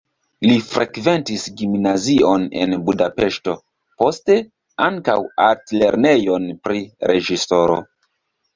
Li 0.45 0.53
frekventis 0.67 1.43
gimnazion 1.59 2.47
en 2.63 2.73
Budapeŝto, 2.87 3.55
poste 4.03 4.39
ankaŭ 4.89 5.19
altlernejon 5.51 6.51
pri 6.67 6.83
reĝisoro. 7.13 7.81